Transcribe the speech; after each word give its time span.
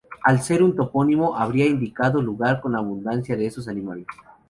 Al 0.23 0.41
ser 0.41 0.63
un 0.63 0.75
topónimo 0.75 1.35
habría 1.37 1.67
indicado 1.67 2.23
lugar 2.23 2.59
con 2.59 2.75
abundancia 2.75 3.37
de 3.37 3.45
esos 3.45 3.67
animales. 3.67 4.07